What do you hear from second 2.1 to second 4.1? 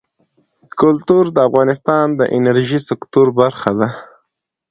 د انرژۍ سکتور برخه ده.